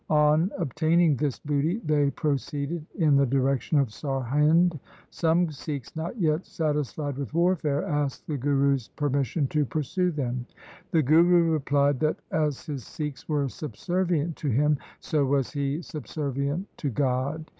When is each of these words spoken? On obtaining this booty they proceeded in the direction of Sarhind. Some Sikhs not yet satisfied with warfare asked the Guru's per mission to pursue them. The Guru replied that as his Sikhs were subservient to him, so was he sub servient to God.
On 0.09 0.49
obtaining 0.57 1.15
this 1.15 1.37
booty 1.37 1.77
they 1.85 2.09
proceeded 2.09 2.87
in 2.95 3.17
the 3.17 3.25
direction 3.27 3.77
of 3.77 3.89
Sarhind. 3.93 4.79
Some 5.11 5.51
Sikhs 5.51 5.95
not 5.95 6.19
yet 6.19 6.43
satisfied 6.47 7.17
with 7.19 7.35
warfare 7.35 7.83
asked 7.83 8.25
the 8.25 8.35
Guru's 8.35 8.87
per 8.87 9.09
mission 9.09 9.45
to 9.49 9.63
pursue 9.63 10.09
them. 10.09 10.47
The 10.89 11.03
Guru 11.03 11.51
replied 11.51 11.99
that 11.99 12.17
as 12.31 12.65
his 12.65 12.83
Sikhs 12.83 13.29
were 13.29 13.47
subservient 13.47 14.37
to 14.37 14.49
him, 14.49 14.79
so 15.01 15.23
was 15.23 15.51
he 15.51 15.83
sub 15.83 16.05
servient 16.05 16.65
to 16.77 16.89
God. 16.89 17.45